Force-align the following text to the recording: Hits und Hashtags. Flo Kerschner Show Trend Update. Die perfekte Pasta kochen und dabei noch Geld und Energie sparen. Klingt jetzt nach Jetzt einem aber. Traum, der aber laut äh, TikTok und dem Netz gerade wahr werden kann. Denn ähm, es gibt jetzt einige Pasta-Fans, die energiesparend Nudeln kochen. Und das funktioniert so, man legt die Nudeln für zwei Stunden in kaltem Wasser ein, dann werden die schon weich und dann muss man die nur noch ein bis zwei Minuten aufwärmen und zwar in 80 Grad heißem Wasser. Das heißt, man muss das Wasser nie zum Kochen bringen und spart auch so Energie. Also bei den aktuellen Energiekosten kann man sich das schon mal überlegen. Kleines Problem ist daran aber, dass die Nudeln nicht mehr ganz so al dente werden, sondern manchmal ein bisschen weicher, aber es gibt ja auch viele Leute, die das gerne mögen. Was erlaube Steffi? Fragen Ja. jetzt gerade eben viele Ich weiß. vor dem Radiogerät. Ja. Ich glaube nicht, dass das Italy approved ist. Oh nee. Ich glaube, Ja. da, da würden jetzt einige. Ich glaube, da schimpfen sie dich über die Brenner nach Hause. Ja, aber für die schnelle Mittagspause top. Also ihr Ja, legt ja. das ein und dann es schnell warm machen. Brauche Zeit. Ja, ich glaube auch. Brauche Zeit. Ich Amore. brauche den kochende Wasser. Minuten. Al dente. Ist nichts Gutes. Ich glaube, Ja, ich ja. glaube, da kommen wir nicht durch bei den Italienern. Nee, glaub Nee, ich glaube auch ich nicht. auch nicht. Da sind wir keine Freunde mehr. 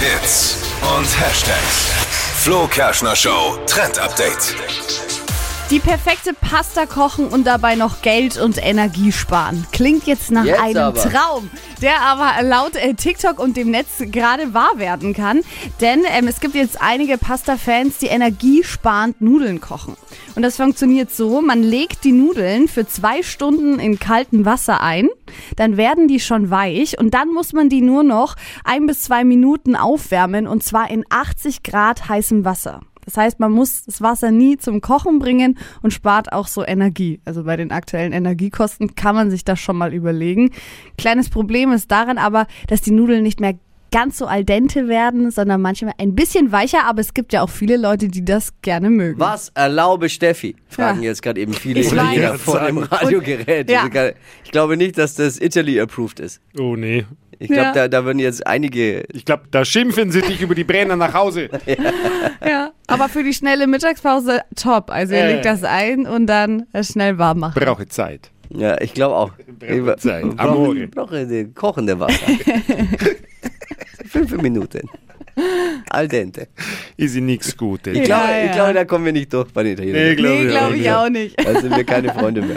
Hits 0.00 0.56
und 0.96 1.04
Hashtags. 1.20 1.90
Flo 2.42 2.66
Kerschner 2.68 3.14
Show 3.14 3.58
Trend 3.66 3.98
Update. 3.98 4.54
Die 5.70 5.78
perfekte 5.78 6.32
Pasta 6.32 6.86
kochen 6.86 7.28
und 7.28 7.46
dabei 7.46 7.74
noch 7.74 8.00
Geld 8.00 8.38
und 8.38 8.56
Energie 8.56 9.12
sparen. 9.12 9.66
Klingt 9.72 10.06
jetzt 10.06 10.30
nach 10.30 10.46
Jetzt 10.46 10.58
einem 10.58 10.78
aber. 10.78 11.02
Traum, 11.02 11.50
der 11.82 12.00
aber 12.00 12.42
laut 12.42 12.76
äh, 12.76 12.94
TikTok 12.94 13.38
und 13.38 13.58
dem 13.58 13.70
Netz 13.70 13.88
gerade 13.98 14.54
wahr 14.54 14.72
werden 14.76 15.12
kann. 15.12 15.42
Denn 15.82 16.02
ähm, 16.10 16.28
es 16.28 16.40
gibt 16.40 16.54
jetzt 16.54 16.80
einige 16.80 17.18
Pasta-Fans, 17.18 17.98
die 17.98 18.06
energiesparend 18.06 19.20
Nudeln 19.20 19.60
kochen. 19.60 19.98
Und 20.40 20.44
das 20.44 20.56
funktioniert 20.56 21.10
so, 21.10 21.42
man 21.42 21.62
legt 21.62 22.02
die 22.02 22.12
Nudeln 22.12 22.66
für 22.66 22.86
zwei 22.86 23.22
Stunden 23.22 23.78
in 23.78 23.98
kaltem 23.98 24.46
Wasser 24.46 24.80
ein, 24.80 25.10
dann 25.56 25.76
werden 25.76 26.08
die 26.08 26.18
schon 26.18 26.48
weich 26.48 26.98
und 26.98 27.12
dann 27.12 27.28
muss 27.28 27.52
man 27.52 27.68
die 27.68 27.82
nur 27.82 28.04
noch 28.04 28.36
ein 28.64 28.86
bis 28.86 29.02
zwei 29.02 29.22
Minuten 29.22 29.76
aufwärmen 29.76 30.46
und 30.46 30.62
zwar 30.62 30.90
in 30.90 31.04
80 31.10 31.62
Grad 31.62 32.08
heißem 32.08 32.46
Wasser. 32.46 32.80
Das 33.04 33.18
heißt, 33.18 33.38
man 33.38 33.52
muss 33.52 33.84
das 33.84 34.00
Wasser 34.00 34.30
nie 34.30 34.56
zum 34.56 34.80
Kochen 34.80 35.18
bringen 35.18 35.58
und 35.82 35.92
spart 35.92 36.32
auch 36.32 36.46
so 36.46 36.64
Energie. 36.64 37.20
Also 37.26 37.44
bei 37.44 37.58
den 37.58 37.70
aktuellen 37.70 38.14
Energiekosten 38.14 38.94
kann 38.94 39.14
man 39.14 39.30
sich 39.30 39.44
das 39.44 39.60
schon 39.60 39.76
mal 39.76 39.92
überlegen. 39.92 40.52
Kleines 40.96 41.28
Problem 41.28 41.70
ist 41.70 41.90
daran 41.90 42.16
aber, 42.16 42.46
dass 42.66 42.80
die 42.80 42.92
Nudeln 42.92 43.22
nicht 43.22 43.40
mehr 43.40 43.58
ganz 43.90 44.18
so 44.18 44.26
al 44.26 44.44
dente 44.44 44.88
werden, 44.88 45.30
sondern 45.30 45.60
manchmal 45.62 45.94
ein 45.98 46.14
bisschen 46.14 46.52
weicher, 46.52 46.84
aber 46.84 47.00
es 47.00 47.14
gibt 47.14 47.32
ja 47.32 47.42
auch 47.42 47.50
viele 47.50 47.76
Leute, 47.76 48.08
die 48.08 48.24
das 48.24 48.52
gerne 48.62 48.90
mögen. 48.90 49.18
Was 49.20 49.50
erlaube 49.54 50.08
Steffi? 50.08 50.56
Fragen 50.68 51.02
Ja. 51.02 51.10
jetzt 51.10 51.22
gerade 51.22 51.40
eben 51.40 51.52
viele 51.54 51.80
Ich 51.80 51.94
weiß. 51.94 52.40
vor 52.40 52.60
dem 52.60 52.78
Radiogerät. 52.78 53.70
Ja. 53.70 53.88
Ich 54.44 54.50
glaube 54.50 54.76
nicht, 54.76 54.98
dass 54.98 55.14
das 55.14 55.40
Italy 55.40 55.80
approved 55.80 56.20
ist. 56.20 56.40
Oh 56.58 56.76
nee. 56.76 57.04
Ich 57.42 57.48
glaube, 57.48 57.62
Ja. 57.62 57.72
da, 57.72 57.88
da 57.88 58.04
würden 58.04 58.18
jetzt 58.18 58.46
einige. 58.46 59.02
Ich 59.14 59.24
glaube, 59.24 59.44
da 59.50 59.64
schimpfen 59.64 60.10
sie 60.10 60.20
dich 60.20 60.42
über 60.42 60.54
die 60.54 60.64
Brenner 60.64 60.96
nach 60.96 61.14
Hause. 61.14 61.48
Ja, 62.46 62.70
aber 62.86 63.08
für 63.08 63.22
die 63.22 63.32
schnelle 63.34 63.66
Mittagspause 63.66 64.40
top. 64.56 64.90
Also 64.90 65.12
ihr 65.14 65.20
Ja, 65.20 65.26
legt 65.26 65.44
ja. 65.44 65.52
das 65.52 65.62
ein 65.64 66.06
und 66.06 66.26
dann 66.26 66.66
es 66.72 66.88
schnell 66.88 67.18
warm 67.18 67.38
machen. 67.40 67.60
Brauche 67.62 67.86
Zeit. 67.86 68.30
Ja, 68.50 68.80
ich 68.80 68.94
glaube 68.94 69.14
auch. 69.14 69.30
Brauche 69.58 69.96
Zeit. 69.96 70.24
Ich 70.32 70.40
Amore. 70.40 70.88
brauche 70.88 71.26
den 71.26 71.54
kochende 71.54 71.98
Wasser. 72.00 72.26
Minuten. 74.42 74.88
Al 75.88 76.08
dente. 76.08 76.48
Ist 76.96 77.14
nichts 77.16 77.56
Gutes. 77.56 77.96
Ich 77.96 78.02
glaube, 78.04 78.24
Ja, 78.30 78.40
ich 78.40 78.46
ja. 78.48 78.52
glaube, 78.52 78.74
da 78.74 78.84
kommen 78.84 79.04
wir 79.04 79.12
nicht 79.12 79.32
durch 79.32 79.50
bei 79.52 79.62
den 79.62 79.72
Italienern. 79.74 80.02
Nee, 80.02 80.14
glaub 80.16 80.32
Nee, 80.32 80.42
ich 80.44 80.48
glaube 80.50 80.66
auch 80.66 80.70
ich 80.72 80.78
nicht. 80.78 80.92
auch 80.92 81.08
nicht. 81.08 81.46
Da 81.46 81.60
sind 81.60 81.76
wir 81.76 81.84
keine 81.84 82.12
Freunde 82.12 82.42
mehr. 82.42 82.56